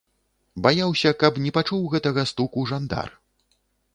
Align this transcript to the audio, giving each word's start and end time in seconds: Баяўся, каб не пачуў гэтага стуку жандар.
Баяўся, 0.65 1.09
каб 1.25 1.37
не 1.43 1.51
пачуў 1.59 1.85
гэтага 1.93 2.25
стуку 2.31 2.63
жандар. 2.75 3.07